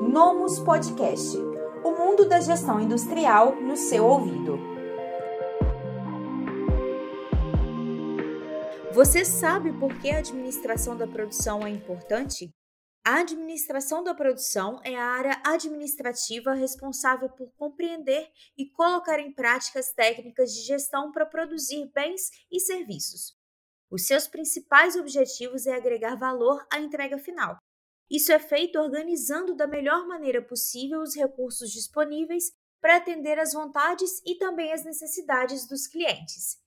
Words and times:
Nomus 0.00 0.58
Podcast 0.60 1.36
o 1.84 1.90
mundo 1.92 2.26
da 2.26 2.40
gestão 2.40 2.80
industrial 2.80 3.54
no 3.60 3.76
seu 3.76 4.04
ouvido. 4.04 4.58
Você 8.94 9.26
sabe 9.26 9.72
por 9.78 9.94
que 10.00 10.10
a 10.10 10.18
administração 10.18 10.96
da 10.96 11.06
produção 11.06 11.66
é 11.66 11.70
importante? 11.70 12.50
A 13.06 13.20
administração 13.20 14.02
da 14.02 14.14
produção 14.14 14.80
é 14.82 14.96
a 14.96 15.04
área 15.04 15.42
administrativa 15.44 16.54
responsável 16.54 17.28
por 17.28 17.52
compreender 17.58 18.26
e 18.56 18.70
colocar 18.70 19.20
em 19.20 19.32
práticas 19.32 19.92
técnicas 19.92 20.52
de 20.52 20.62
gestão 20.62 21.12
para 21.12 21.26
produzir 21.26 21.90
bens 21.94 22.30
e 22.50 22.58
serviços. 22.58 23.36
Os 23.90 24.06
seus 24.06 24.26
principais 24.26 24.96
objetivos 24.96 25.66
é 25.66 25.74
agregar 25.74 26.16
valor 26.16 26.66
à 26.72 26.80
entrega 26.80 27.18
final. 27.18 27.58
Isso 28.10 28.32
é 28.32 28.38
feito 28.38 28.78
organizando 28.78 29.54
da 29.54 29.66
melhor 29.66 30.06
maneira 30.06 30.42
possível 30.42 31.00
os 31.00 31.14
recursos 31.14 31.70
disponíveis 31.70 32.52
para 32.80 32.96
atender 32.96 33.38
às 33.38 33.52
vontades 33.52 34.20
e 34.26 34.36
também 34.36 34.72
às 34.72 34.84
necessidades 34.84 35.66
dos 35.68 35.86
clientes. 35.86 36.58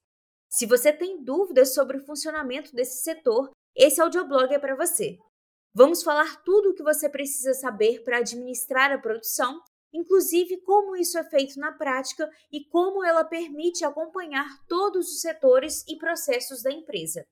Se 0.50 0.66
você 0.66 0.94
tem 0.94 1.24
dúvidas 1.24 1.74
sobre 1.74 1.98
o 1.98 2.06
funcionamento 2.06 2.74
desse 2.74 3.04
setor, 3.04 3.52
esse 3.76 4.00
audioblog 4.00 4.54
é 4.54 4.60
para 4.60 4.76
você. 4.76 5.18
Vamos 5.74 6.04
falar 6.04 6.44
tudo 6.44 6.70
o 6.70 6.74
que 6.76 6.84
você 6.84 7.10
precisa 7.10 7.54
saber 7.54 8.04
para 8.04 8.20
administrar 8.20 8.92
a 8.92 8.98
produção 9.00 9.60
inclusive 9.94 10.58
como 10.62 10.96
isso 10.96 11.18
é 11.18 11.24
feito 11.24 11.60
na 11.60 11.72
prática 11.72 12.30
e 12.52 12.66
como 12.66 13.06
ela 13.06 13.24
permite 13.24 13.86
acompanhar 13.86 14.48
todos 14.68 15.08
os 15.10 15.22
setores 15.22 15.86
e 15.88 15.98
processos 15.98 16.64
da 16.64 16.72
empresa. 16.72 17.24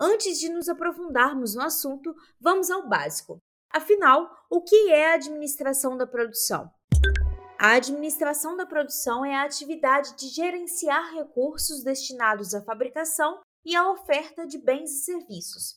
Antes 0.00 0.38
de 0.38 0.48
nos 0.48 0.68
aprofundarmos 0.68 1.56
no 1.56 1.62
assunto, 1.62 2.14
vamos 2.40 2.70
ao 2.70 2.88
básico. 2.88 3.42
Afinal, 3.68 4.30
o 4.48 4.62
que 4.62 4.92
é 4.92 5.10
a 5.10 5.14
administração 5.14 5.96
da 5.96 6.06
produção? 6.06 6.70
A 7.58 7.72
administração 7.72 8.56
da 8.56 8.64
produção 8.64 9.24
é 9.24 9.34
a 9.34 9.42
atividade 9.42 10.16
de 10.16 10.28
gerenciar 10.28 11.12
recursos 11.12 11.82
destinados 11.82 12.54
à 12.54 12.62
fabricação 12.62 13.40
e 13.64 13.74
à 13.74 13.90
oferta 13.90 14.46
de 14.46 14.56
bens 14.56 14.92
e 14.92 15.02
serviços. 15.02 15.76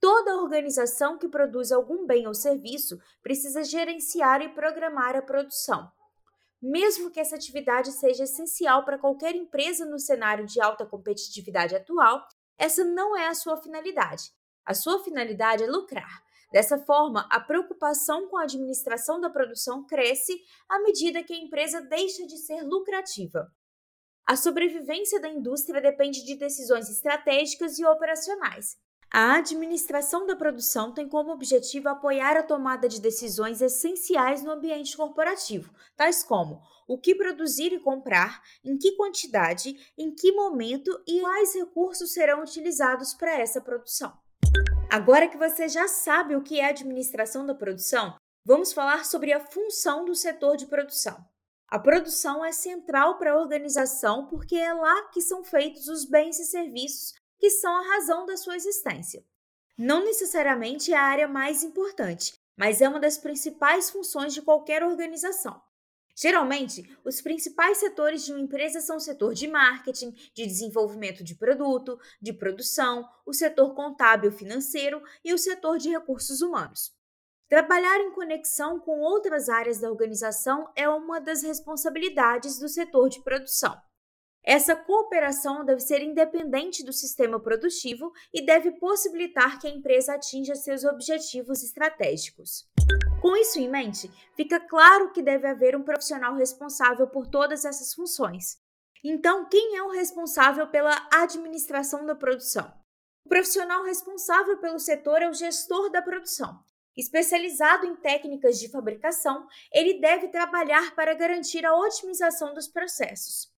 Toda 0.00 0.36
organização 0.36 1.16
que 1.16 1.28
produz 1.28 1.70
algum 1.70 2.04
bem 2.04 2.26
ou 2.26 2.34
serviço 2.34 2.98
precisa 3.22 3.62
gerenciar 3.62 4.42
e 4.42 4.48
programar 4.48 5.14
a 5.14 5.22
produção. 5.22 5.88
Mesmo 6.60 7.08
que 7.08 7.20
essa 7.20 7.36
atividade 7.36 7.92
seja 7.92 8.24
essencial 8.24 8.84
para 8.84 8.98
qualquer 8.98 9.36
empresa 9.36 9.86
no 9.86 10.00
cenário 10.00 10.44
de 10.44 10.60
alta 10.60 10.84
competitividade 10.84 11.76
atual, 11.76 12.26
essa 12.58 12.84
não 12.84 13.16
é 13.16 13.28
a 13.28 13.34
sua 13.34 13.56
finalidade. 13.56 14.32
A 14.64 14.74
sua 14.74 15.02
finalidade 15.02 15.62
é 15.62 15.66
lucrar. 15.66 16.22
Dessa 16.52 16.78
forma, 16.78 17.26
a 17.30 17.40
preocupação 17.40 18.28
com 18.28 18.36
a 18.36 18.44
administração 18.44 19.20
da 19.20 19.28
produção 19.28 19.84
cresce 19.84 20.40
à 20.68 20.78
medida 20.80 21.22
que 21.22 21.32
a 21.32 21.38
empresa 21.38 21.80
deixa 21.80 22.26
de 22.26 22.36
ser 22.38 22.62
lucrativa. 22.62 23.50
A 24.26 24.36
sobrevivência 24.36 25.20
da 25.20 25.28
indústria 25.28 25.82
depende 25.82 26.24
de 26.24 26.36
decisões 26.36 26.88
estratégicas 26.88 27.78
e 27.78 27.84
operacionais. 27.84 28.76
A 29.12 29.36
administração 29.36 30.26
da 30.26 30.34
produção 30.34 30.92
tem 30.92 31.08
como 31.08 31.30
objetivo 31.30 31.88
apoiar 31.88 32.36
a 32.36 32.42
tomada 32.42 32.88
de 32.88 33.00
decisões 33.00 33.60
essenciais 33.60 34.42
no 34.42 34.50
ambiente 34.50 34.96
corporativo, 34.96 35.72
tais 35.96 36.24
como 36.24 36.62
o 36.86 36.98
que 36.98 37.14
produzir 37.14 37.72
e 37.72 37.80
comprar, 37.80 38.42
em 38.64 38.76
que 38.76 38.92
quantidade, 38.96 39.92
em 39.96 40.14
que 40.14 40.32
momento 40.32 40.90
e 41.06 41.20
quais 41.20 41.54
recursos 41.54 42.12
serão 42.12 42.42
utilizados 42.42 43.14
para 43.14 43.38
essa 43.38 43.60
produção. 43.60 44.16
Agora 44.90 45.28
que 45.28 45.36
você 45.36 45.68
já 45.68 45.88
sabe 45.88 46.36
o 46.36 46.42
que 46.42 46.60
é 46.60 46.66
administração 46.66 47.44
da 47.44 47.54
produção, 47.54 48.16
vamos 48.46 48.72
falar 48.72 49.04
sobre 49.04 49.32
a 49.32 49.40
função 49.40 50.04
do 50.04 50.14
setor 50.14 50.56
de 50.56 50.66
produção. 50.66 51.16
A 51.68 51.78
produção 51.78 52.44
é 52.44 52.52
central 52.52 53.18
para 53.18 53.32
a 53.32 53.40
organização 53.40 54.26
porque 54.26 54.54
é 54.54 54.72
lá 54.72 55.08
que 55.08 55.20
são 55.20 55.42
feitos 55.42 55.88
os 55.88 56.04
bens 56.04 56.38
e 56.38 56.44
serviços 56.44 57.14
que 57.38 57.50
são 57.50 57.74
a 57.76 57.94
razão 57.94 58.24
da 58.24 58.36
sua 58.36 58.54
existência. 58.54 59.24
Não 59.76 60.04
necessariamente 60.04 60.92
é 60.92 60.96
a 60.96 61.02
área 61.02 61.26
mais 61.26 61.64
importante, 61.64 62.34
mas 62.56 62.80
é 62.80 62.88
uma 62.88 63.00
das 63.00 63.18
principais 63.18 63.90
funções 63.90 64.32
de 64.32 64.40
qualquer 64.40 64.84
organização. 64.84 65.60
Geralmente, 66.16 66.96
os 67.04 67.20
principais 67.20 67.78
setores 67.78 68.24
de 68.24 68.32
uma 68.32 68.40
empresa 68.40 68.80
são 68.80 68.96
o 68.96 69.00
setor 69.00 69.34
de 69.34 69.48
marketing, 69.48 70.12
de 70.32 70.46
desenvolvimento 70.46 71.24
de 71.24 71.34
produto, 71.34 71.98
de 72.22 72.32
produção, 72.32 73.08
o 73.26 73.32
setor 73.32 73.74
contábil 73.74 74.30
financeiro 74.30 75.02
e 75.24 75.34
o 75.34 75.38
setor 75.38 75.76
de 75.78 75.90
recursos 75.90 76.40
humanos. 76.40 76.92
Trabalhar 77.48 78.00
em 78.00 78.12
conexão 78.12 78.80
com 78.80 79.00
outras 79.00 79.48
áreas 79.48 79.80
da 79.80 79.90
organização 79.90 80.70
é 80.74 80.88
uma 80.88 81.20
das 81.20 81.42
responsabilidades 81.42 82.58
do 82.58 82.68
setor 82.68 83.08
de 83.08 83.22
produção. 83.22 83.76
Essa 84.42 84.76
cooperação 84.76 85.64
deve 85.64 85.80
ser 85.80 86.02
independente 86.02 86.84
do 86.84 86.92
sistema 86.92 87.40
produtivo 87.40 88.12
e 88.32 88.44
deve 88.44 88.72
possibilitar 88.72 89.58
que 89.58 89.66
a 89.66 89.70
empresa 89.70 90.14
atinja 90.14 90.54
seus 90.54 90.84
objetivos 90.84 91.62
estratégicos. 91.62 92.68
Com 93.24 93.34
isso 93.38 93.58
em 93.58 93.70
mente, 93.70 94.10
fica 94.36 94.60
claro 94.60 95.10
que 95.10 95.22
deve 95.22 95.48
haver 95.48 95.74
um 95.74 95.82
profissional 95.82 96.34
responsável 96.34 97.06
por 97.06 97.26
todas 97.26 97.64
essas 97.64 97.94
funções. 97.94 98.58
Então, 99.02 99.48
quem 99.48 99.78
é 99.78 99.82
o 99.82 99.88
responsável 99.88 100.66
pela 100.66 101.08
administração 101.10 102.04
da 102.04 102.14
produção? 102.14 102.70
O 103.24 103.30
profissional 103.30 103.82
responsável 103.82 104.58
pelo 104.58 104.78
setor 104.78 105.22
é 105.22 105.30
o 105.30 105.32
gestor 105.32 105.90
da 105.90 106.02
produção. 106.02 106.62
Especializado 106.94 107.86
em 107.86 107.96
técnicas 107.96 108.58
de 108.58 108.70
fabricação, 108.70 109.48
ele 109.72 109.98
deve 110.02 110.28
trabalhar 110.28 110.94
para 110.94 111.14
garantir 111.14 111.64
a 111.64 111.74
otimização 111.74 112.52
dos 112.52 112.68
processos. 112.68 113.50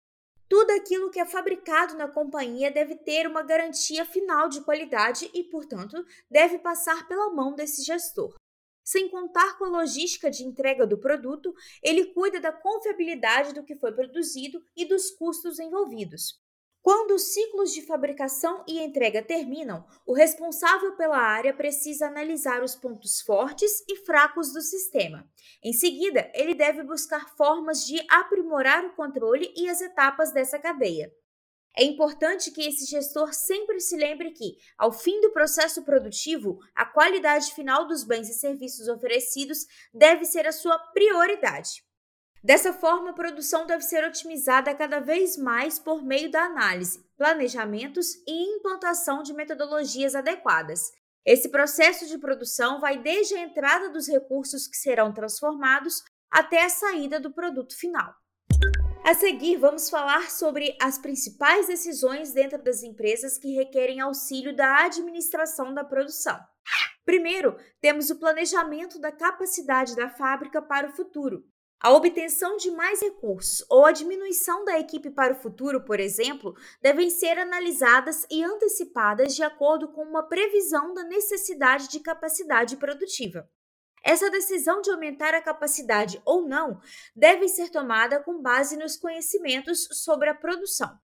Tudo 0.48 0.70
aquilo 0.74 1.10
que 1.10 1.18
é 1.18 1.26
fabricado 1.26 1.96
na 1.96 2.06
companhia 2.06 2.70
deve 2.70 2.94
ter 2.94 3.26
uma 3.26 3.42
garantia 3.42 4.04
final 4.04 4.48
de 4.48 4.60
qualidade 4.60 5.28
e, 5.34 5.42
portanto, 5.42 6.06
deve 6.30 6.56
passar 6.60 7.08
pela 7.08 7.30
mão 7.30 7.52
desse 7.52 7.82
gestor. 7.82 8.36
Sem 8.86 9.08
contar 9.08 9.58
com 9.58 9.64
a 9.64 9.68
logística 9.68 10.30
de 10.30 10.44
entrega 10.44 10.86
do 10.86 10.96
produto, 10.96 11.52
ele 11.82 12.14
cuida 12.14 12.38
da 12.38 12.52
confiabilidade 12.52 13.52
do 13.52 13.64
que 13.64 13.74
foi 13.74 13.90
produzido 13.90 14.62
e 14.76 14.84
dos 14.84 15.10
custos 15.10 15.58
envolvidos. 15.58 16.40
Quando 16.80 17.16
os 17.16 17.34
ciclos 17.34 17.74
de 17.74 17.82
fabricação 17.82 18.64
e 18.64 18.78
entrega 18.78 19.20
terminam, 19.20 19.84
o 20.06 20.12
responsável 20.12 20.94
pela 20.94 21.18
área 21.18 21.52
precisa 21.52 22.06
analisar 22.06 22.62
os 22.62 22.76
pontos 22.76 23.20
fortes 23.20 23.82
e 23.88 23.96
fracos 23.96 24.52
do 24.52 24.60
sistema. 24.60 25.28
Em 25.64 25.72
seguida, 25.72 26.30
ele 26.32 26.54
deve 26.54 26.84
buscar 26.84 27.34
formas 27.36 27.84
de 27.84 28.00
aprimorar 28.08 28.84
o 28.84 28.94
controle 28.94 29.52
e 29.56 29.68
as 29.68 29.80
etapas 29.80 30.30
dessa 30.30 30.60
cadeia. 30.60 31.12
É 31.78 31.84
importante 31.84 32.50
que 32.50 32.66
esse 32.66 32.86
gestor 32.86 33.34
sempre 33.34 33.80
se 33.80 33.96
lembre 33.96 34.30
que, 34.30 34.56
ao 34.78 34.90
fim 34.90 35.20
do 35.20 35.30
processo 35.30 35.82
produtivo, 35.82 36.58
a 36.74 36.86
qualidade 36.86 37.52
final 37.52 37.86
dos 37.86 38.02
bens 38.02 38.30
e 38.30 38.34
serviços 38.34 38.88
oferecidos 38.88 39.66
deve 39.92 40.24
ser 40.24 40.46
a 40.46 40.52
sua 40.52 40.78
prioridade. 40.94 41.84
Dessa 42.42 42.72
forma, 42.72 43.10
a 43.10 43.14
produção 43.14 43.66
deve 43.66 43.82
ser 43.82 44.04
otimizada 44.04 44.74
cada 44.74 45.00
vez 45.00 45.36
mais 45.36 45.78
por 45.78 46.02
meio 46.02 46.30
da 46.30 46.44
análise, 46.44 47.04
planejamentos 47.18 48.14
e 48.26 48.56
implantação 48.56 49.22
de 49.22 49.34
metodologias 49.34 50.14
adequadas. 50.14 50.92
Esse 51.26 51.48
processo 51.48 52.06
de 52.06 52.16
produção 52.16 52.80
vai 52.80 52.96
desde 53.02 53.34
a 53.34 53.40
entrada 53.40 53.90
dos 53.90 54.06
recursos 54.06 54.66
que 54.66 54.76
serão 54.76 55.12
transformados 55.12 56.02
até 56.30 56.62
a 56.62 56.68
saída 56.70 57.18
do 57.18 57.32
produto 57.32 57.76
final. 57.76 58.14
A 59.06 59.14
seguir, 59.14 59.56
vamos 59.56 59.88
falar 59.88 60.32
sobre 60.32 60.76
as 60.82 60.98
principais 60.98 61.68
decisões 61.68 62.32
dentro 62.32 62.60
das 62.60 62.82
empresas 62.82 63.38
que 63.38 63.54
requerem 63.54 64.00
auxílio 64.00 64.52
da 64.52 64.84
administração 64.84 65.72
da 65.72 65.84
produção. 65.84 66.36
Primeiro, 67.04 67.56
temos 67.80 68.10
o 68.10 68.18
planejamento 68.18 68.98
da 68.98 69.12
capacidade 69.12 69.94
da 69.94 70.10
fábrica 70.10 70.60
para 70.60 70.88
o 70.88 70.92
futuro. 70.92 71.44
A 71.80 71.92
obtenção 71.92 72.56
de 72.56 72.68
mais 72.72 73.00
recursos 73.00 73.64
ou 73.70 73.86
a 73.86 73.92
diminuição 73.92 74.64
da 74.64 74.76
equipe 74.76 75.08
para 75.08 75.34
o 75.34 75.40
futuro, 75.40 75.84
por 75.84 76.00
exemplo, 76.00 76.56
devem 76.82 77.08
ser 77.08 77.38
analisadas 77.38 78.26
e 78.28 78.42
antecipadas 78.42 79.36
de 79.36 79.44
acordo 79.44 79.86
com 79.92 80.02
uma 80.02 80.24
previsão 80.24 80.92
da 80.92 81.04
necessidade 81.04 81.88
de 81.90 82.00
capacidade 82.00 82.76
produtiva. 82.76 83.48
Essa 84.08 84.30
decisão 84.30 84.80
de 84.80 84.88
aumentar 84.92 85.34
a 85.34 85.42
capacidade 85.42 86.22
ou 86.24 86.46
não 86.46 86.80
deve 87.14 87.48
ser 87.48 87.70
tomada 87.70 88.22
com 88.22 88.40
base 88.40 88.76
nos 88.76 88.96
conhecimentos 88.96 89.88
sobre 89.90 90.30
a 90.30 90.34
produção. 90.34 90.96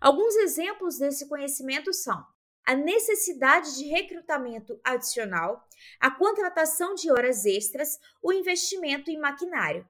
Alguns 0.00 0.34
exemplos 0.34 0.98
desse 0.98 1.28
conhecimento 1.28 1.92
são 1.92 2.20
a 2.66 2.74
necessidade 2.74 3.76
de 3.76 3.84
recrutamento 3.84 4.76
adicional, 4.82 5.64
a 6.00 6.10
contratação 6.10 6.96
de 6.96 7.12
horas 7.12 7.46
extras, 7.46 7.96
o 8.20 8.32
investimento 8.32 9.08
em 9.08 9.20
maquinário. 9.20 9.88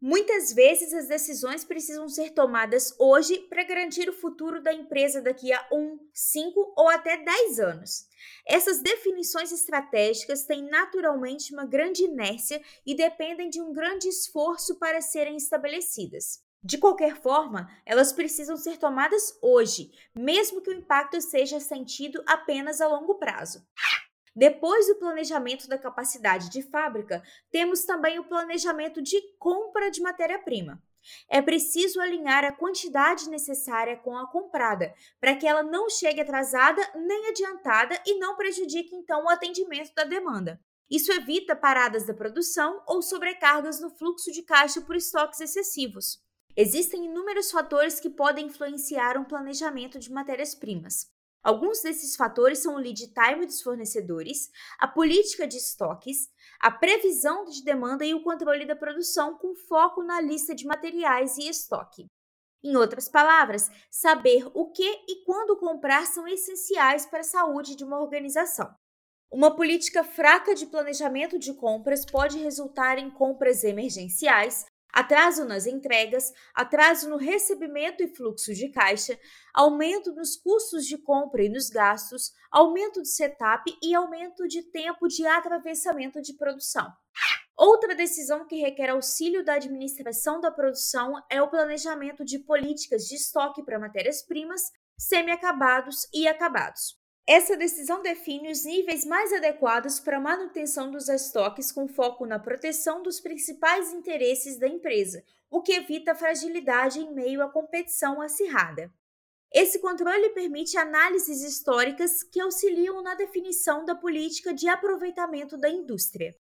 Muitas 0.00 0.52
vezes 0.52 0.92
as 0.92 1.08
decisões 1.08 1.64
precisam 1.64 2.06
ser 2.06 2.30
tomadas 2.30 2.94
hoje 2.98 3.38
para 3.48 3.64
garantir 3.64 4.10
o 4.10 4.12
futuro 4.12 4.62
da 4.62 4.72
empresa 4.72 5.22
daqui 5.22 5.50
a 5.52 5.66
1, 5.72 5.98
5 6.12 6.74
ou 6.76 6.88
até 6.88 7.16
10 7.16 7.60
anos. 7.60 8.06
Essas 8.46 8.80
definições 8.80 9.50
estratégicas 9.52 10.44
têm 10.44 10.68
naturalmente 10.68 11.52
uma 11.54 11.64
grande 11.64 12.04
inércia 12.04 12.62
e 12.84 12.94
dependem 12.94 13.48
de 13.48 13.60
um 13.60 13.72
grande 13.72 14.06
esforço 14.06 14.78
para 14.78 15.00
serem 15.00 15.36
estabelecidas. 15.38 16.44
De 16.62 16.76
qualquer 16.76 17.16
forma, 17.22 17.70
elas 17.86 18.12
precisam 18.12 18.56
ser 18.56 18.76
tomadas 18.76 19.38
hoje, 19.40 19.92
mesmo 20.14 20.60
que 20.60 20.70
o 20.70 20.74
impacto 20.74 21.20
seja 21.22 21.58
sentido 21.58 22.22
apenas 22.26 22.80
a 22.80 22.88
longo 22.88 23.14
prazo. 23.14 23.64
Depois 24.36 24.86
do 24.86 24.96
planejamento 24.96 25.66
da 25.66 25.78
capacidade 25.78 26.50
de 26.50 26.60
fábrica, 26.60 27.22
temos 27.50 27.84
também 27.84 28.18
o 28.18 28.24
planejamento 28.24 29.00
de 29.00 29.18
compra 29.38 29.90
de 29.90 30.02
matéria-prima. 30.02 30.82
É 31.26 31.40
preciso 31.40 32.00
alinhar 32.02 32.44
a 32.44 32.52
quantidade 32.52 33.30
necessária 33.30 33.96
com 33.96 34.14
a 34.14 34.30
comprada, 34.30 34.92
para 35.18 35.34
que 35.34 35.46
ela 35.46 35.62
não 35.62 35.88
chegue 35.88 36.20
atrasada 36.20 36.82
nem 36.94 37.28
adiantada 37.28 37.98
e 38.04 38.18
não 38.18 38.36
prejudique 38.36 38.94
então 38.94 39.24
o 39.24 39.28
atendimento 39.30 39.94
da 39.94 40.04
demanda. 40.04 40.60
Isso 40.90 41.10
evita 41.12 41.56
paradas 41.56 42.04
da 42.06 42.12
produção 42.12 42.82
ou 42.86 43.00
sobrecargas 43.00 43.80
no 43.80 43.88
fluxo 43.88 44.30
de 44.30 44.42
caixa 44.42 44.82
por 44.82 44.96
estoques 44.96 45.40
excessivos. 45.40 46.22
Existem 46.54 47.06
inúmeros 47.06 47.50
fatores 47.50 47.98
que 47.98 48.10
podem 48.10 48.46
influenciar 48.46 49.16
um 49.16 49.24
planejamento 49.24 49.98
de 49.98 50.12
matérias-primas. 50.12 51.15
Alguns 51.46 51.80
desses 51.80 52.16
fatores 52.16 52.58
são 52.58 52.74
o 52.74 52.78
lead 52.78 53.06
time 53.14 53.46
dos 53.46 53.62
fornecedores, 53.62 54.50
a 54.80 54.88
política 54.88 55.46
de 55.46 55.56
estoques, 55.58 56.28
a 56.58 56.72
previsão 56.72 57.44
de 57.44 57.62
demanda 57.62 58.04
e 58.04 58.12
o 58.12 58.20
controle 58.20 58.66
da 58.66 58.74
produção 58.74 59.38
com 59.38 59.54
foco 59.54 60.02
na 60.02 60.20
lista 60.20 60.56
de 60.56 60.66
materiais 60.66 61.38
e 61.38 61.48
estoque. 61.48 62.08
Em 62.64 62.74
outras 62.74 63.08
palavras, 63.08 63.70
saber 63.88 64.50
o 64.54 64.72
que 64.72 65.04
e 65.06 65.24
quando 65.24 65.56
comprar 65.56 66.04
são 66.08 66.26
essenciais 66.26 67.06
para 67.06 67.20
a 67.20 67.22
saúde 67.22 67.76
de 67.76 67.84
uma 67.84 68.00
organização. 68.00 68.74
Uma 69.30 69.54
política 69.54 70.02
fraca 70.02 70.52
de 70.52 70.66
planejamento 70.66 71.38
de 71.38 71.54
compras 71.54 72.04
pode 72.04 72.38
resultar 72.38 72.98
em 72.98 73.08
compras 73.08 73.62
emergenciais, 73.62 74.66
atraso 74.92 75.44
nas 75.44 75.66
entregas, 75.66 76.32
atraso 76.54 77.08
no 77.08 77.16
recebimento 77.16 78.02
e 78.02 78.08
fluxo 78.08 78.54
de 78.54 78.68
caixa, 78.68 79.18
aumento 79.52 80.12
nos 80.14 80.36
custos 80.36 80.86
de 80.86 80.96
compra 80.98 81.42
e 81.42 81.48
nos 81.48 81.68
gastos, 81.68 82.32
aumento 82.50 83.02
de 83.02 83.08
setup 83.08 83.70
e 83.82 83.94
aumento 83.94 84.46
de 84.48 84.62
tempo 84.62 85.08
de 85.08 85.26
atravessamento 85.26 86.20
de 86.20 86.34
produção. 86.34 86.92
Outra 87.56 87.94
decisão 87.94 88.46
que 88.46 88.56
requer 88.56 88.90
auxílio 88.90 89.42
da 89.42 89.54
administração 89.54 90.40
da 90.40 90.50
produção 90.50 91.14
é 91.30 91.40
o 91.40 91.48
planejamento 91.48 92.24
de 92.24 92.38
políticas 92.38 93.04
de 93.04 93.14
estoque 93.14 93.62
para 93.64 93.78
matérias-primas, 93.78 94.62
semi-acabados 94.98 96.06
e 96.12 96.28
acabados. 96.28 96.98
Essa 97.28 97.56
decisão 97.56 98.02
define 98.02 98.52
os 98.52 98.64
níveis 98.64 99.04
mais 99.04 99.32
adequados 99.32 99.98
para 99.98 100.18
a 100.18 100.20
manutenção 100.20 100.92
dos 100.92 101.08
estoques 101.08 101.72
com 101.72 101.88
foco 101.88 102.24
na 102.24 102.38
proteção 102.38 103.02
dos 103.02 103.18
principais 103.18 103.92
interesses 103.92 104.56
da 104.60 104.68
empresa, 104.68 105.24
o 105.50 105.60
que 105.60 105.72
evita 105.72 106.14
fragilidade 106.14 107.00
em 107.00 107.12
meio 107.12 107.42
à 107.42 107.50
competição 107.50 108.22
acirrada. 108.22 108.92
Esse 109.52 109.80
controle 109.80 110.30
permite 110.30 110.78
análises 110.78 111.42
históricas 111.42 112.22
que 112.22 112.40
auxiliam 112.40 113.02
na 113.02 113.16
definição 113.16 113.84
da 113.84 113.94
política 113.96 114.54
de 114.54 114.68
aproveitamento 114.68 115.56
da 115.56 115.68
indústria. 115.68 116.32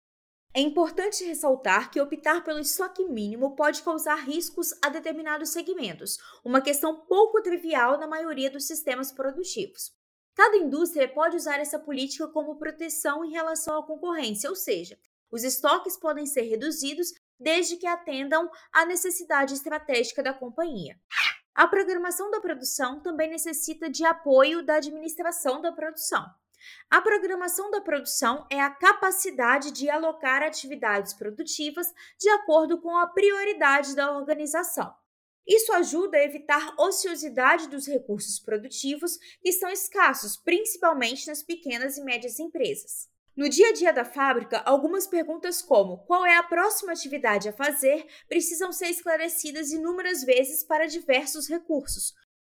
É 0.52 0.60
importante 0.60 1.24
ressaltar 1.24 1.90
que 1.90 2.00
optar 2.00 2.44
pelo 2.44 2.60
estoque 2.60 3.04
mínimo 3.04 3.56
pode 3.56 3.82
causar 3.82 4.16
riscos 4.16 4.74
a 4.82 4.90
determinados 4.90 5.48
segmentos, 5.48 6.18
uma 6.44 6.60
questão 6.60 7.06
pouco 7.06 7.42
trivial 7.42 7.98
na 7.98 8.06
maioria 8.06 8.50
dos 8.50 8.66
sistemas 8.66 9.10
produtivos. 9.10 10.03
Cada 10.34 10.56
indústria 10.56 11.08
pode 11.08 11.36
usar 11.36 11.60
essa 11.60 11.78
política 11.78 12.26
como 12.28 12.56
proteção 12.56 13.24
em 13.24 13.30
relação 13.30 13.78
à 13.78 13.86
concorrência, 13.86 14.50
ou 14.50 14.56
seja, 14.56 14.98
os 15.30 15.44
estoques 15.44 15.96
podem 15.96 16.26
ser 16.26 16.42
reduzidos 16.42 17.12
desde 17.38 17.76
que 17.76 17.86
atendam 17.86 18.50
à 18.72 18.84
necessidade 18.84 19.54
estratégica 19.54 20.22
da 20.22 20.34
companhia. 20.34 20.98
A 21.54 21.68
programação 21.68 22.30
da 22.30 22.40
produção 22.40 23.00
também 23.00 23.30
necessita 23.30 23.88
de 23.88 24.04
apoio 24.04 24.64
da 24.64 24.76
administração 24.76 25.60
da 25.60 25.70
produção. 25.72 26.24
A 26.90 27.00
programação 27.00 27.70
da 27.70 27.80
produção 27.80 28.46
é 28.50 28.60
a 28.60 28.70
capacidade 28.70 29.70
de 29.70 29.88
alocar 29.90 30.42
atividades 30.42 31.12
produtivas 31.12 31.92
de 32.18 32.28
acordo 32.30 32.80
com 32.80 32.96
a 32.96 33.06
prioridade 33.06 33.94
da 33.94 34.16
organização. 34.16 34.94
Isso 35.46 35.72
ajuda 35.74 36.16
a 36.16 36.24
evitar 36.24 36.74
ociosidade 36.78 37.68
dos 37.68 37.86
recursos 37.86 38.38
produtivos 38.38 39.18
que 39.42 39.52
são 39.52 39.70
escassos, 39.70 40.36
principalmente 40.36 41.26
nas 41.26 41.42
pequenas 41.42 41.98
e 41.98 42.04
médias 42.04 42.38
empresas. 42.38 43.08
No 43.36 43.48
dia 43.48 43.70
a 43.70 43.72
dia 43.72 43.92
da 43.92 44.04
fábrica, 44.04 44.62
algumas 44.64 45.06
perguntas 45.06 45.60
como 45.60 45.98
qual 46.06 46.24
é 46.24 46.36
a 46.36 46.42
próxima 46.42 46.92
atividade 46.92 47.48
a 47.48 47.52
fazer 47.52 48.06
precisam 48.28 48.72
ser 48.72 48.86
esclarecidas 48.86 49.72
inúmeras 49.72 50.22
vezes 50.22 50.62
para 50.62 50.86
diversos 50.86 51.48
recursos. 51.48 52.14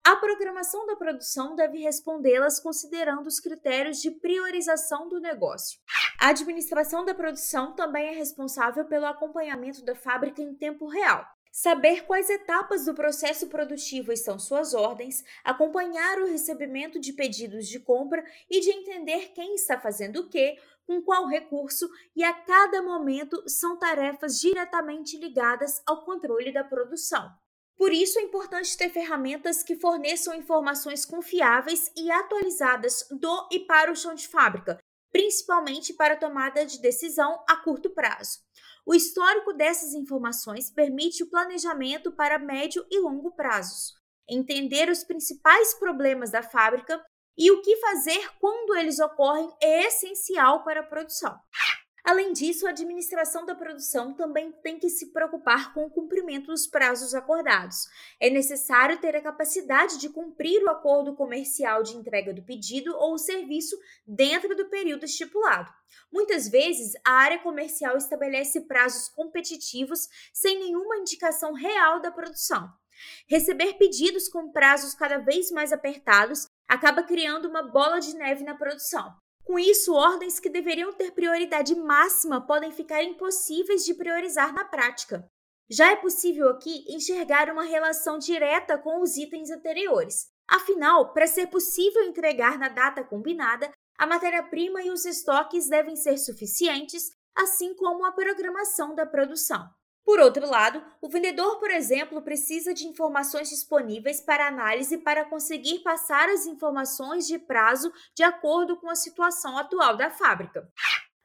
A 0.05 0.17
programação 0.17 0.85
da 0.85 0.97
produção 0.97 1.55
deve 1.55 1.79
respondê-las 1.79 2.61
considerando 2.61 3.27
os 3.27 3.41
critérios 3.41 4.03
de 4.03 4.11
priorização 4.11 5.09
do 5.09 5.19
negócio. 5.21 5.81
A 6.21 6.29
administração 6.29 7.05
da 7.05 7.15
produção 7.15 7.75
também 7.75 8.09
é 8.09 8.13
responsável 8.13 8.85
pelo 8.85 9.07
acompanhamento 9.07 9.83
da 9.83 9.95
fábrica 9.95 10.43
em 10.43 10.55
tempo 10.55 10.89
real 10.89 11.25
saber 11.55 12.05
quais 12.05 12.29
etapas 12.29 12.85
do 12.85 12.95
processo 12.95 13.47
produtivo 13.47 14.11
estão 14.11 14.41
suas 14.41 14.75
ordens, 14.75 15.25
acompanhar 15.45 16.19
o 16.19 16.27
recebimento 16.27 16.99
de 16.99 17.13
pedidos 17.13 17.69
de 17.69 17.79
compra 17.79 18.25
e 18.51 18.59
de 18.59 18.71
entender 18.71 19.31
quem 19.33 19.55
está 19.55 19.79
fazendo 19.79 20.23
o 20.23 20.29
que, 20.29 20.59
com 20.85 21.01
qual 21.01 21.29
recurso 21.29 21.89
e 22.17 22.25
a 22.25 22.33
cada 22.33 22.83
momento 22.83 23.41
são 23.49 23.79
tarefas 23.79 24.41
diretamente 24.41 25.17
ligadas 25.17 25.81
ao 25.87 26.05
controle 26.05 26.53
da 26.53 26.65
produção. 26.65 27.33
Por 27.77 27.93
isso 27.93 28.19
é 28.19 28.23
importante 28.23 28.77
ter 28.77 28.91
ferramentas 28.91 29.63
que 29.63 29.77
forneçam 29.77 30.35
informações 30.35 31.05
confiáveis 31.05 31.91
e 31.97 32.11
atualizadas 32.11 33.07
do 33.13 33.49
e 33.53 33.61
para 33.61 33.93
o 33.93 33.97
chão 33.97 34.15
de 34.15 34.27
fábrica, 34.27 34.79
principalmente 35.15 35.95
para 35.95 36.17
tomada 36.17 36.67
de 36.67 36.81
decisão 36.81 37.45
a 37.49 37.55
curto 37.55 37.89
prazo. 37.89 38.41
O 38.85 38.97
histórico 38.97 39.53
dessas 39.53 39.95
informações 39.95 40.73
permite 40.73 41.23
o 41.23 41.31
planejamento 41.31 42.11
para 42.11 42.37
médio 42.37 42.85
e 42.91 42.99
longo 42.99 43.31
prazos, 43.31 43.95
entender 44.29 44.91
os 44.91 45.05
principais 45.05 45.73
problemas 45.75 46.33
da 46.33 46.43
fábrica 46.43 47.01
e 47.39 47.49
o 47.53 47.63
que 47.63 47.77
fazer 47.77 48.29
quando 48.41 48.75
eles 48.75 48.99
ocorrem 48.99 49.49
é 49.63 49.87
essencial 49.87 50.65
para 50.65 50.81
a 50.81 50.87
produção. 50.87 51.39
Além 52.05 52.35
disso, 52.35 52.67
a 52.67 52.71
administração 52.71 53.47
da 53.47 53.55
produção 53.55 54.13
também 54.13 54.53
tem 54.63 54.79
que 54.79 54.91
se 54.91 55.11
preocupar 55.11 55.73
com 55.73 55.87
o 55.87 55.91
cumprimento 55.91 56.49
dos 56.49 56.67
prazos 56.67 57.15
acordados. 57.15 57.89
É 58.21 58.29
necessário 58.29 59.01
ter 59.01 59.17
a 59.17 59.23
capacidade 59.23 59.99
de 59.99 60.11
cumprir 60.11 60.63
o 60.63 60.69
acordo 60.69 61.17
comercial 61.17 61.83
de 61.83 61.97
entrega 61.97 62.35
do 62.35 62.43
pedido 62.43 62.95
ou 62.95 63.17
serviço 63.17 63.75
dentro 64.07 64.55
do 64.55 64.69
período 64.69 65.07
estipulado. 65.07 65.73
Muitas 66.13 66.47
vezes, 66.47 66.93
a 67.07 67.13
área 67.13 67.39
comercial 67.39 67.97
estabelece 67.97 68.61
prazos 68.67 69.09
competitivos 69.09 70.07
sem 70.31 70.59
nenhuma 70.59 70.99
indicação 70.99 71.55
real 71.55 72.03
da 72.03 72.11
produção. 72.11 72.71
Receber 73.27 73.79
pedidos 73.79 74.29
com 74.29 74.53
prazos 74.53 74.95
cada 74.95 75.17
vez 75.17 75.51
mais 75.51 75.73
apertados 75.73 76.49
acaba 76.69 77.03
criando 77.03 77.49
uma 77.49 77.63
bola 77.63 77.99
de 77.99 78.15
neve 78.15 78.45
na 78.45 78.55
produção. 78.55 79.24
Com 79.45 79.59
isso, 79.59 79.93
ordens 79.93 80.41
que 80.41 80.49
deveriam 80.49 80.93
ter 80.93 81.13
prioridade 81.13 81.75
máxima 81.75 82.41
podem 82.41 82.73
ficar 82.73 83.05
impossíveis 83.05 83.85
de 83.85 83.95
priorizar 83.95 84.55
na 84.55 84.65
prática. 84.65 85.29
Já 85.69 85.91
é 85.93 85.97
possível 85.97 86.49
aqui 86.49 86.85
enxergar 86.89 87.51
uma 87.51 87.63
relação 87.63 88.19
direta 88.19 88.79
com 88.79 89.03
os 89.03 89.17
itens 89.17 89.51
anteriores. 89.51 90.27
Afinal, 90.49 91.13
para 91.13 91.27
ser 91.27 91.47
possível 91.49 92.03
entregar 92.05 92.59
na 92.59 92.69
data 92.69 93.05
combinada, 93.05 93.71
a 93.99 94.07
matéria-prima 94.07 94.83
e 94.83 94.91
os 94.91 95.05
estoques 95.05 95.69
devem 95.69 95.97
ser 95.97 96.19
suficientes, 96.19 97.11
assim 97.35 97.75
como 97.75 98.05
a 98.05 98.13
programação 98.13 98.95
da 98.95 99.07
produção. 99.07 99.69
Por 100.05 100.21
outro 100.21 100.47
lado, 100.47 100.85
o 101.01 101.09
vendedor, 101.09 101.59
por 101.59 101.71
exemplo, 101.71 102.21
precisa 102.21 102.75
de 102.75 102.87
informações 102.87 103.49
disponíveis 103.49 104.21
para 104.21 104.47
análise 104.47 104.99
para 104.99 105.25
conseguir 105.25 105.79
passar 105.81 106.29
as 106.29 106.47
informações 106.47 107.27
de 107.27 107.39
prazo 107.39 107.91
de 108.15 108.23
acordo 108.23 108.77
com 108.77 108.91
a 108.91 108.95
situação 108.95 109.57
atual 109.57 109.97
da 109.97 110.11
fábrica. 110.11 110.69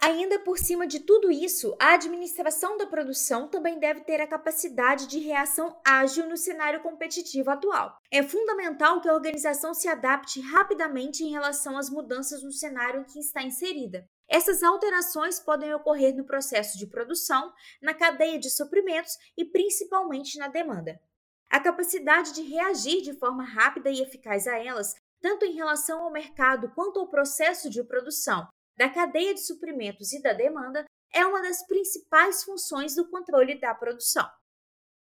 Ainda 0.01 0.39
por 0.39 0.57
cima 0.57 0.88
de 0.88 1.01
tudo 1.01 1.29
isso, 1.29 1.75
a 1.77 1.93
administração 1.93 2.77
da 2.77 2.88
produção 2.88 3.50
também 3.50 3.77
deve 3.77 4.00
ter 4.00 4.21
a 4.21 4.27
capacidade 4.27 5.07
de 5.07 5.19
reação 5.19 5.77
ágil 5.86 6.29
no 6.29 6.38
cenário 6.38 6.81
competitivo 6.81 7.50
atual. 7.50 7.98
É 8.09 8.24
fundamental 8.24 9.01
que 9.01 9.09
a 9.09 9.13
organização 9.13 9.74
se 9.74 9.89
adapte 9.89 10.39
rapidamente 10.39 11.21
em 11.21 11.31
relação 11.31 11.77
às 11.77 11.89
mudanças 11.89 12.41
no 12.41 12.51
cenário 12.53 13.01
em 13.01 13.03
que 13.03 13.19
está 13.19 13.43
inserida. 13.43 14.07
Essas 14.29 14.62
alterações 14.62 15.39
podem 15.39 15.74
ocorrer 15.74 16.15
no 16.15 16.24
processo 16.24 16.77
de 16.77 16.86
produção, 16.86 17.51
na 17.81 17.95
cadeia 17.95 18.38
de 18.38 18.50
suprimentos 18.50 19.13
e 19.36 19.43
principalmente 19.43 20.38
na 20.38 20.48
demanda. 20.48 21.01
A 21.50 21.59
capacidade 21.59 22.33
de 22.33 22.43
reagir 22.43 23.01
de 23.01 23.17
forma 23.17 23.43
rápida 23.43 23.89
e 23.89 24.01
eficaz 24.01 24.45
a 24.45 24.55
elas, 24.63 24.93
tanto 25.19 25.45
em 25.45 25.53
relação 25.53 26.03
ao 26.03 26.12
mercado 26.12 26.71
quanto 26.75 27.00
ao 27.00 27.09
processo 27.09 27.71
de 27.71 27.83
produção, 27.83 28.48
da 28.77 28.88
cadeia 28.88 29.33
de 29.33 29.41
suprimentos 29.41 30.13
e 30.13 30.21
da 30.21 30.31
demanda, 30.31 30.86
é 31.12 31.25
uma 31.25 31.41
das 31.41 31.65
principais 31.65 32.43
funções 32.43 32.95
do 32.95 33.09
controle 33.09 33.59
da 33.59 33.74
produção. 33.74 34.29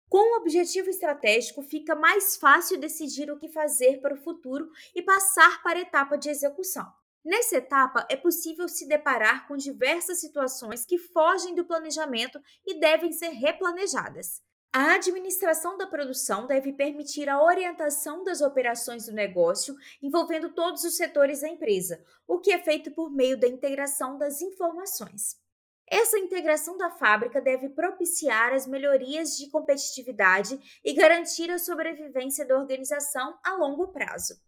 Com 0.09 0.19
o 0.19 0.37
objetivo 0.37 0.89
estratégico, 0.89 1.61
fica 1.61 1.93
mais 1.93 2.37
fácil 2.37 2.79
decidir 2.79 3.29
o 3.29 3.37
que 3.37 3.49
fazer 3.49 3.99
para 3.99 4.13
o 4.13 4.23
futuro 4.23 4.71
e 4.95 5.01
passar 5.01 5.61
para 5.61 5.79
a 5.79 5.81
etapa 5.81 6.17
de 6.17 6.29
execução. 6.29 6.89
Nessa 7.27 7.57
etapa, 7.57 8.07
é 8.09 8.15
possível 8.15 8.69
se 8.69 8.87
deparar 8.87 9.49
com 9.49 9.57
diversas 9.57 10.21
situações 10.21 10.85
que 10.85 10.97
fogem 10.97 11.53
do 11.53 11.65
planejamento 11.65 12.39
e 12.65 12.79
devem 12.79 13.11
ser 13.11 13.31
replanejadas. 13.31 14.41
A 14.71 14.93
administração 14.93 15.77
da 15.77 15.85
produção 15.85 16.47
deve 16.47 16.71
permitir 16.71 17.27
a 17.27 17.43
orientação 17.43 18.23
das 18.23 18.39
operações 18.39 19.07
do 19.07 19.11
negócio 19.11 19.75
envolvendo 20.01 20.53
todos 20.53 20.85
os 20.85 20.95
setores 20.95 21.41
da 21.41 21.49
empresa, 21.49 22.01
o 22.25 22.39
que 22.39 22.49
é 22.49 22.59
feito 22.59 22.91
por 22.91 23.11
meio 23.11 23.37
da 23.37 23.45
integração 23.49 24.17
das 24.17 24.41
informações. 24.41 25.35
Essa 25.85 26.17
integração 26.17 26.77
da 26.77 26.91
fábrica 26.91 27.41
deve 27.41 27.67
propiciar 27.67 28.53
as 28.53 28.65
melhorias 28.65 29.35
de 29.35 29.49
competitividade 29.49 30.57
e 30.81 30.93
garantir 30.93 31.51
a 31.51 31.59
sobrevivência 31.59 32.47
da 32.47 32.57
organização 32.57 33.37
a 33.43 33.53
longo 33.55 33.89
prazo. 33.89 34.46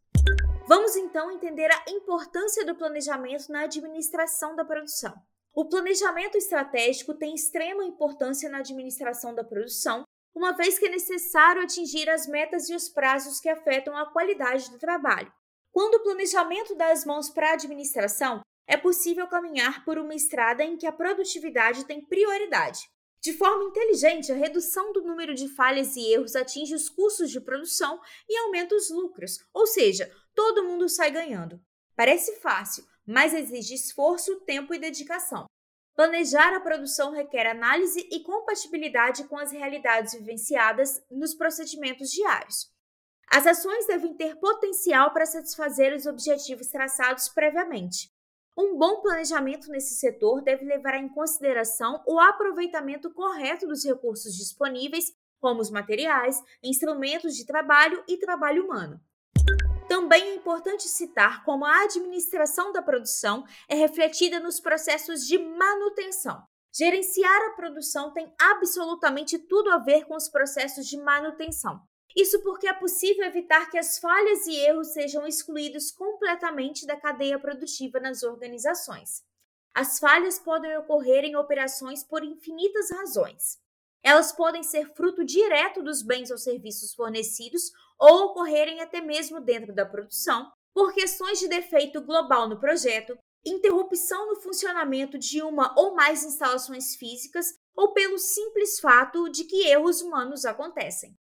Vamos 0.69 0.95
então 0.95 1.31
entender 1.31 1.67
a 1.71 1.83
importância 1.88 2.63
do 2.63 2.75
planejamento 2.75 3.51
na 3.51 3.61
administração 3.61 4.55
da 4.55 4.63
produção. 4.63 5.19
O 5.51 5.67
planejamento 5.67 6.38
estratégico 6.38 7.15
tem 7.15 7.33
extrema 7.33 7.83
importância 7.83 8.47
na 8.47 8.59
administração 8.59 9.33
da 9.33 9.43
produção, 9.43 10.03
uma 10.31 10.51
vez 10.51 10.77
que 10.77 10.85
é 10.85 10.89
necessário 10.89 11.63
atingir 11.63 12.07
as 12.07 12.27
metas 12.27 12.69
e 12.69 12.75
os 12.75 12.88
prazos 12.88 13.39
que 13.39 13.49
afetam 13.49 13.97
a 13.97 14.11
qualidade 14.11 14.69
do 14.69 14.77
trabalho. 14.77 15.33
Quando 15.71 15.95
o 15.95 16.03
planejamento 16.03 16.75
dá 16.75 16.91
as 16.91 17.03
mãos 17.03 17.31
para 17.31 17.49
a 17.49 17.53
administração, 17.53 18.41
é 18.67 18.77
possível 18.77 19.27
caminhar 19.27 19.83
por 19.83 19.97
uma 19.97 20.13
estrada 20.13 20.63
em 20.63 20.77
que 20.77 20.85
a 20.85 20.91
produtividade 20.91 21.85
tem 21.85 21.99
prioridade. 21.99 22.81
De 23.21 23.33
forma 23.33 23.65
inteligente, 23.65 24.31
a 24.31 24.35
redução 24.35 24.93
do 24.93 25.01
número 25.01 25.35
de 25.35 25.49
falhas 25.49 25.95
e 25.97 26.13
erros 26.13 26.38
atinge 26.38 26.73
os 26.73 26.88
custos 26.88 27.29
de 27.29 27.41
produção 27.41 27.99
e 28.29 28.38
aumenta 28.38 28.75
os 28.75 28.89
lucros, 28.89 29.39
ou 29.53 29.67
seja, 29.67 30.09
todo 30.39 30.63
mundo 30.63 30.88
sai 30.88 31.12
ganhando. 31.12 31.60
Parece 31.98 32.38
fácil, 32.38 32.86
mas 33.05 33.34
exige 33.34 33.74
esforço, 33.74 34.39
tempo 34.46 34.74
e 34.74 34.79
dedicação. 34.79 35.48
Planejar 35.93 36.55
a 36.55 36.62
produção 36.62 37.12
requer 37.12 37.46
análise 37.46 38.08
e 38.10 38.24
compatibilidade 38.24 39.25
com 39.25 39.38
as 39.38 39.51
realidades 39.51 40.13
vivenciadas 40.13 41.03
nos 41.12 41.34
procedimentos 41.34 42.10
diários. 42.10 42.72
As 43.29 43.46
ações 43.46 43.86
devem 43.86 44.13
ter 44.13 44.38
potencial 44.38 45.12
para 45.12 45.25
satisfazer 45.25 45.93
os 45.93 46.05
objetivos 46.05 46.67
traçados 46.67 47.27
previamente. 47.27 48.10
Um 48.58 48.77
bom 48.77 49.01
planejamento 49.01 49.69
nesse 49.69 49.96
setor 49.96 50.41
deve 50.41 50.63
levar 50.63 50.96
em 50.96 51.10
consideração 51.10 52.01
o 52.08 52.17
aproveitamento 52.17 53.13
correto 53.13 53.67
dos 53.67 53.84
recursos 53.84 54.34
disponíveis, 54.38 55.13
como 55.41 55.60
os 55.60 55.69
materiais, 55.69 56.41
instrumentos 56.63 57.36
de 57.36 57.46
trabalho 57.46 58.01
e 58.08 58.15
trabalho 58.15 58.63
humano. 58.63 59.01
Também 59.89 60.22
é 60.22 60.36
importante 60.36 60.88
citar 60.88 61.43
como 61.43 61.65
a 61.65 61.81
administração 61.81 62.72
da 62.72 62.79
produção 62.79 63.43
é 63.67 63.74
refletida 63.74 64.39
nos 64.39 64.60
processos 64.60 65.25
de 65.25 65.39
manutenção. 65.39 66.43
Gerenciar 66.72 67.41
a 67.48 67.55
produção 67.55 68.13
tem 68.13 68.31
absolutamente 68.39 69.39
tudo 69.39 69.72
a 69.72 69.79
ver 69.79 70.05
com 70.05 70.15
os 70.15 70.29
processos 70.29 70.86
de 70.86 70.96
manutenção. 70.96 71.81
Isso 72.15 72.39
porque 72.43 72.67
é 72.67 72.74
possível 72.74 73.25
evitar 73.25 73.72
que 73.72 73.79
as 73.79 73.98
falhas 73.98 74.46
e 74.46 74.55
erros 74.58 74.89
sejam 74.93 75.25
excluídos 75.25 75.89
completamente 75.89 76.86
da 76.86 76.96
cadeia 76.96 77.39
produtiva 77.39 78.00
nas 78.00 78.22
organizações. 78.22 79.24
As 79.74 79.98
falhas 79.98 80.38
podem 80.38 80.77
ocorrer 80.77 81.24
em 81.24 81.36
operações 81.36 82.03
por 82.03 82.24
infinitas 82.24 82.91
razões. 82.91 83.58
Elas 84.03 84.31
podem 84.31 84.62
ser 84.62 84.93
fruto 84.93 85.25
direto 85.25 85.81
dos 85.81 86.03
bens 86.03 86.29
ou 86.29 86.38
serviços 86.38 86.93
fornecidos 86.93 87.72
ou 87.99 88.25
ocorrerem 88.25 88.81
até 88.81 89.01
mesmo 89.01 89.41
dentro 89.41 89.73
da 89.73 89.85
produção, 89.85 90.51
por 90.73 90.93
questões 90.93 91.39
de 91.39 91.47
defeito 91.47 92.01
global 92.01 92.47
no 92.47 92.59
projeto, 92.59 93.17
interrupção 93.45 94.27
no 94.27 94.37
funcionamento 94.37 95.17
de 95.17 95.41
uma 95.41 95.73
ou 95.77 95.93
mais 95.95 96.23
instalações 96.23 96.95
físicas 96.95 97.53
ou 97.75 97.93
pelo 97.93 98.17
simples 98.17 98.79
fato 98.79 99.29
de 99.29 99.43
que 99.43 99.67
erros 99.67 100.01
humanos 100.01 100.45
acontecem. 100.45 101.15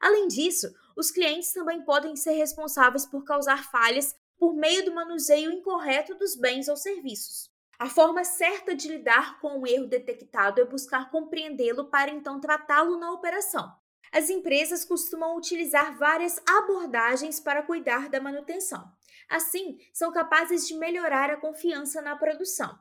Além 0.00 0.28
disso, 0.28 0.72
os 0.96 1.10
clientes 1.10 1.52
também 1.52 1.84
podem 1.84 2.14
ser 2.16 2.32
responsáveis 2.32 3.06
por 3.06 3.24
causar 3.24 3.70
falhas 3.70 4.14
por 4.38 4.54
meio 4.54 4.84
do 4.84 4.94
manuseio 4.94 5.52
incorreto 5.52 6.14
dos 6.14 6.36
bens 6.36 6.68
ou 6.68 6.76
serviços. 6.76 7.48
A 7.78 7.88
forma 7.88 8.24
certa 8.24 8.74
de 8.74 8.88
lidar 8.88 9.40
com 9.40 9.60
o 9.60 9.66
erro 9.66 9.86
detectado 9.86 10.60
é 10.60 10.64
buscar 10.64 11.10
compreendê-lo 11.10 11.90
para 11.90 12.10
então 12.10 12.40
tratá-lo 12.40 12.98
na 12.98 13.12
operação. 13.12 13.72
As 14.14 14.30
empresas 14.30 14.84
costumam 14.84 15.36
utilizar 15.36 15.98
várias 15.98 16.40
abordagens 16.48 17.40
para 17.40 17.64
cuidar 17.64 18.08
da 18.08 18.20
manutenção. 18.20 18.88
Assim, 19.28 19.76
são 19.92 20.12
capazes 20.12 20.68
de 20.68 20.74
melhorar 20.74 21.30
a 21.30 21.36
confiança 21.36 22.00
na 22.00 22.14
produção. 22.14 22.78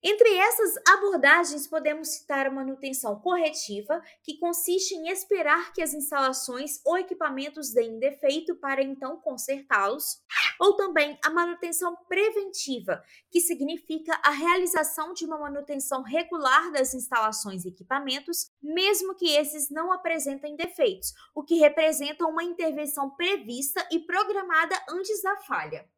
Entre 0.00 0.32
essas 0.36 0.74
abordagens, 0.86 1.66
podemos 1.66 2.10
citar 2.10 2.46
a 2.46 2.50
manutenção 2.50 3.18
corretiva, 3.18 4.00
que 4.22 4.38
consiste 4.38 4.94
em 4.94 5.08
esperar 5.08 5.72
que 5.72 5.82
as 5.82 5.92
instalações 5.92 6.80
ou 6.84 6.96
equipamentos 6.96 7.72
deem 7.72 7.98
defeito 7.98 8.54
para 8.54 8.80
então 8.80 9.16
consertá-los, 9.16 10.22
ou 10.58 10.74
também 10.76 11.18
a 11.24 11.30
manutenção 11.30 11.96
preventiva, 12.08 13.02
que 13.30 13.40
significa 13.40 14.18
a 14.22 14.30
realização 14.30 15.12
de 15.12 15.24
uma 15.24 15.38
manutenção 15.38 16.02
regular 16.02 16.70
das 16.72 16.94
instalações 16.94 17.64
e 17.64 17.68
equipamentos, 17.68 18.50
mesmo 18.62 19.14
que 19.14 19.30
esses 19.36 19.70
não 19.70 19.92
apresentem 19.92 20.56
defeitos, 20.56 21.12
o 21.34 21.42
que 21.42 21.56
representa 21.56 22.26
uma 22.26 22.42
intervenção 22.42 23.10
prevista 23.10 23.86
e 23.90 24.00
programada 24.00 24.74
antes 24.88 25.22
da 25.22 25.36
falha. 25.36 25.88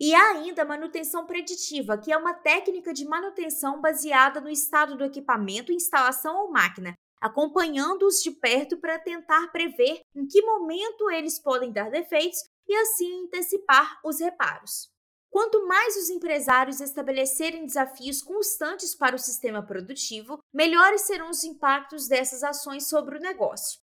E 0.00 0.14
há 0.14 0.30
ainda 0.30 0.62
a 0.62 0.66
manutenção 0.66 1.26
preditiva, 1.26 1.96
que 1.96 2.12
é 2.12 2.16
uma 2.16 2.34
técnica 2.34 2.92
de 2.92 3.04
manutenção 3.04 3.80
baseada 3.80 4.40
no 4.40 4.48
estado 4.48 4.96
do 4.96 5.04
equipamento, 5.04 5.72
instalação 5.72 6.36
ou 6.36 6.50
máquina, 6.50 6.94
acompanhando-os 7.20 8.20
de 8.20 8.32
perto 8.32 8.76
para 8.76 8.98
tentar 8.98 9.52
prever 9.52 10.00
em 10.14 10.26
que 10.26 10.42
momento 10.42 11.08
eles 11.08 11.38
podem 11.38 11.72
dar 11.72 11.88
defeitos 11.88 12.40
e 12.68 12.74
assim 12.74 13.24
antecipar 13.24 14.00
os 14.04 14.20
reparos. 14.20 14.90
Quanto 15.30 15.66
mais 15.66 15.96
os 15.96 16.10
empresários 16.10 16.80
estabelecerem 16.80 17.64
desafios 17.64 18.22
constantes 18.22 18.94
para 18.94 19.16
o 19.16 19.18
sistema 19.18 19.62
produtivo, 19.62 20.38
melhores 20.52 21.02
serão 21.02 21.30
os 21.30 21.42
impactos 21.42 22.06
dessas 22.06 22.42
ações 22.42 22.86
sobre 22.86 23.16
o 23.16 23.20
negócio. 23.20 23.80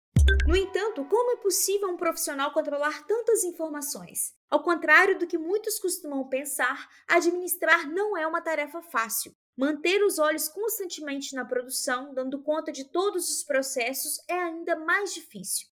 No 0.45 0.57
entanto, 0.57 1.05
como 1.05 1.33
é 1.33 1.37
possível 1.37 1.89
um 1.89 1.97
profissional 1.97 2.53
controlar 2.53 3.07
tantas 3.07 3.45
informações? 3.45 4.35
Ao 4.51 4.61
contrário 4.61 5.19
do 5.19 5.27
que 5.27 5.39
muitos 5.39 5.79
costumam 5.79 6.29
pensar, 6.29 6.89
administrar 7.07 7.89
não 7.89 8.17
é 8.17 8.27
uma 8.27 8.41
tarefa 8.43 8.83
fácil. 8.83 9.33
Manter 9.57 10.03
os 10.03 10.19
olhos 10.19 10.49
constantemente 10.49 11.35
na 11.35 11.45
produção, 11.45 12.13
dando 12.13 12.43
conta 12.43 12.73
de 12.73 12.91
todos 12.91 13.31
os 13.31 13.45
processos, 13.45 14.19
é 14.29 14.35
ainda 14.35 14.77
mais 14.77 15.15
difícil. 15.15 15.69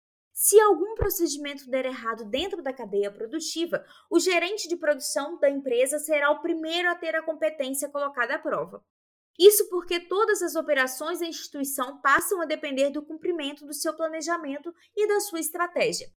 Se 0.44 0.58
algum 0.58 0.96
procedimento 0.96 1.70
der 1.70 1.86
errado 1.86 2.24
dentro 2.24 2.64
da 2.64 2.72
cadeia 2.72 3.12
produtiva, 3.12 3.86
o 4.10 4.18
gerente 4.18 4.66
de 4.66 4.74
produção 4.74 5.38
da 5.38 5.48
empresa 5.48 6.00
será 6.00 6.32
o 6.32 6.42
primeiro 6.42 6.90
a 6.90 6.96
ter 6.96 7.14
a 7.14 7.22
competência 7.22 7.88
colocada 7.88 8.34
à 8.34 8.38
prova. 8.40 8.84
Isso 9.38 9.68
porque 9.68 10.00
todas 10.00 10.42
as 10.42 10.56
operações 10.56 11.20
da 11.20 11.26
instituição 11.26 12.00
passam 12.00 12.40
a 12.40 12.44
depender 12.44 12.90
do 12.90 13.06
cumprimento 13.06 13.64
do 13.64 13.72
seu 13.72 13.94
planejamento 13.94 14.74
e 14.96 15.06
da 15.06 15.20
sua 15.20 15.38
estratégia. 15.38 16.08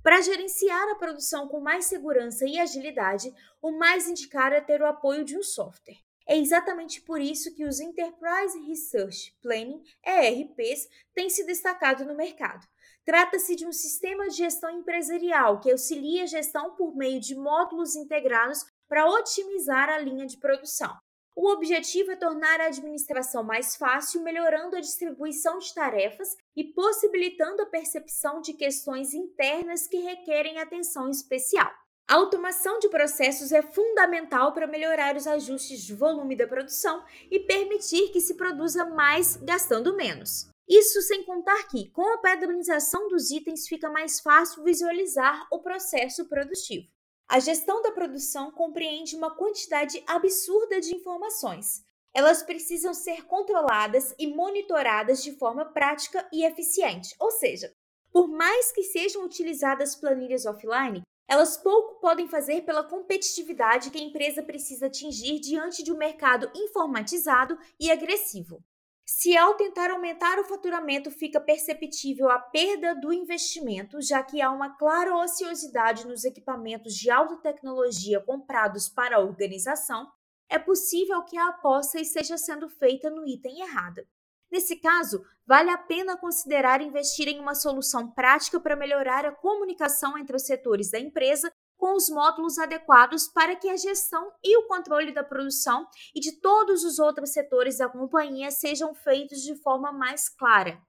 Para 0.00 0.20
gerenciar 0.20 0.88
a 0.90 0.94
produção 0.94 1.48
com 1.48 1.58
mais 1.58 1.86
segurança 1.86 2.46
e 2.46 2.60
agilidade, 2.60 3.34
o 3.60 3.72
mais 3.72 4.08
indicado 4.08 4.54
é 4.54 4.60
ter 4.60 4.80
o 4.80 4.86
apoio 4.86 5.24
de 5.24 5.36
um 5.36 5.42
software. 5.42 5.98
É 6.28 6.38
exatamente 6.38 7.02
por 7.02 7.20
isso 7.20 7.52
que 7.52 7.64
os 7.64 7.80
Enterprise 7.80 8.60
Research 8.64 9.36
Planning, 9.42 9.82
ERPs, 10.04 10.88
têm 11.12 11.28
se 11.28 11.44
destacado 11.44 12.04
no 12.04 12.14
mercado. 12.14 12.64
Trata-se 13.06 13.54
de 13.54 13.64
um 13.64 13.72
sistema 13.72 14.28
de 14.28 14.34
gestão 14.34 14.68
empresarial 14.68 15.60
que 15.60 15.70
auxilia 15.70 16.24
a 16.24 16.26
gestão 16.26 16.74
por 16.74 16.96
meio 16.96 17.20
de 17.20 17.36
módulos 17.36 17.94
integrados 17.94 18.66
para 18.88 19.08
otimizar 19.08 19.88
a 19.88 19.96
linha 19.96 20.26
de 20.26 20.36
produção. 20.36 20.92
O 21.36 21.48
objetivo 21.52 22.10
é 22.10 22.16
tornar 22.16 22.60
a 22.60 22.66
administração 22.66 23.44
mais 23.44 23.76
fácil, 23.76 24.22
melhorando 24.22 24.74
a 24.74 24.80
distribuição 24.80 25.58
de 25.58 25.72
tarefas 25.72 26.34
e 26.56 26.64
possibilitando 26.64 27.62
a 27.62 27.66
percepção 27.66 28.40
de 28.40 28.54
questões 28.54 29.14
internas 29.14 29.86
que 29.86 29.98
requerem 29.98 30.58
atenção 30.58 31.08
especial. 31.08 31.70
A 32.08 32.14
automação 32.14 32.80
de 32.80 32.88
processos 32.88 33.52
é 33.52 33.62
fundamental 33.62 34.52
para 34.52 34.66
melhorar 34.66 35.14
os 35.14 35.28
ajustes 35.28 35.82
de 35.82 35.94
volume 35.94 36.34
da 36.34 36.46
produção 36.46 37.04
e 37.30 37.38
permitir 37.38 38.10
que 38.10 38.20
se 38.20 38.34
produza 38.34 38.84
mais 38.84 39.36
gastando 39.36 39.94
menos. 39.94 40.48
Isso 40.68 41.00
sem 41.02 41.22
contar 41.22 41.68
que, 41.68 41.88
com 41.90 42.02
a 42.14 42.18
padronização 42.18 43.08
dos 43.08 43.30
itens, 43.30 43.68
fica 43.68 43.88
mais 43.88 44.20
fácil 44.20 44.64
visualizar 44.64 45.46
o 45.50 45.60
processo 45.60 46.24
produtivo. 46.26 46.90
A 47.28 47.38
gestão 47.38 47.82
da 47.82 47.92
produção 47.92 48.50
compreende 48.50 49.16
uma 49.16 49.34
quantidade 49.34 50.02
absurda 50.06 50.80
de 50.80 50.94
informações. 50.94 51.84
Elas 52.14 52.42
precisam 52.42 52.94
ser 52.94 53.26
controladas 53.26 54.14
e 54.18 54.26
monitoradas 54.26 55.22
de 55.22 55.36
forma 55.36 55.64
prática 55.64 56.26
e 56.32 56.44
eficiente, 56.44 57.14
ou 57.18 57.30
seja, 57.30 57.72
por 58.12 58.26
mais 58.26 58.72
que 58.72 58.82
sejam 58.82 59.24
utilizadas 59.24 59.94
planilhas 59.94 60.46
offline, 60.46 61.02
elas 61.28 61.56
pouco 61.56 62.00
podem 62.00 62.28
fazer 62.28 62.62
pela 62.62 62.84
competitividade 62.84 63.90
que 63.90 63.98
a 63.98 64.02
empresa 64.02 64.42
precisa 64.42 64.86
atingir 64.86 65.40
diante 65.40 65.82
de 65.82 65.92
um 65.92 65.96
mercado 65.96 66.50
informatizado 66.54 67.58
e 67.78 67.90
agressivo. 67.90 68.64
Se 69.08 69.36
ao 69.36 69.54
tentar 69.54 69.92
aumentar 69.92 70.36
o 70.40 70.44
faturamento 70.44 71.12
fica 71.12 71.40
perceptível 71.40 72.28
a 72.28 72.40
perda 72.40 72.92
do 72.92 73.12
investimento, 73.12 74.02
já 74.02 74.20
que 74.20 74.42
há 74.42 74.50
uma 74.50 74.76
clara 74.76 75.16
ociosidade 75.16 76.08
nos 76.08 76.24
equipamentos 76.24 76.92
de 76.96 77.08
alta 77.08 77.36
tecnologia 77.36 78.20
comprados 78.20 78.88
para 78.88 79.16
a 79.16 79.20
organização, 79.20 80.10
é 80.48 80.58
possível 80.58 81.22
que 81.22 81.38
a 81.38 81.50
aposta 81.50 82.00
esteja 82.00 82.36
sendo 82.36 82.68
feita 82.68 83.08
no 83.08 83.24
item 83.24 83.60
errado. 83.60 84.02
Nesse 84.50 84.74
caso, 84.74 85.24
vale 85.46 85.70
a 85.70 85.78
pena 85.78 86.16
considerar 86.16 86.80
investir 86.80 87.28
em 87.28 87.38
uma 87.38 87.54
solução 87.54 88.10
prática 88.10 88.58
para 88.58 88.74
melhorar 88.74 89.24
a 89.24 89.32
comunicação 89.32 90.18
entre 90.18 90.34
os 90.34 90.42
setores 90.42 90.90
da 90.90 90.98
empresa 90.98 91.52
com 91.76 91.94
os 91.94 92.08
módulos 92.08 92.58
adequados 92.58 93.28
para 93.28 93.56
que 93.56 93.68
a 93.68 93.76
gestão 93.76 94.32
e 94.42 94.56
o 94.58 94.66
controle 94.66 95.12
da 95.12 95.22
produção 95.22 95.86
e 96.14 96.20
de 96.20 96.32
todos 96.40 96.84
os 96.84 96.98
outros 96.98 97.30
setores 97.30 97.78
da 97.78 97.88
companhia 97.88 98.50
sejam 98.50 98.94
feitos 98.94 99.42
de 99.42 99.54
forma 99.62 99.92
mais 99.92 100.28
clara. 100.28 100.80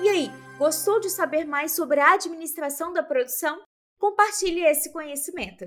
E 0.00 0.08
aí, 0.08 0.30
gostou 0.58 1.00
de 1.00 1.08
saber 1.08 1.44
mais 1.44 1.72
sobre 1.72 2.00
a 2.00 2.14
administração 2.14 2.92
da 2.92 3.02
produção? 3.02 3.62
Compartilhe 3.98 4.60
esse 4.62 4.92
conhecimento. 4.92 5.64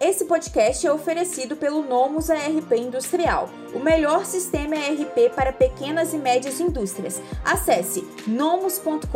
Esse 0.00 0.26
podcast 0.26 0.86
é 0.86 0.92
oferecido 0.92 1.56
pelo 1.56 1.82
Nomus 1.82 2.30
ARP 2.30 2.72
Industrial, 2.72 3.50
o 3.74 3.80
melhor 3.80 4.24
sistema 4.24 4.76
ERP 4.76 5.34
para 5.34 5.52
pequenas 5.52 6.14
e 6.14 6.18
médias 6.18 6.60
indústrias. 6.60 7.20
Acesse 7.44 8.02
nomus.com.br 8.24 9.06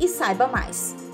e 0.00 0.08
saiba 0.08 0.48
mais. 0.48 1.07